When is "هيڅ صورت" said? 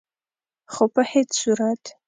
1.11-1.81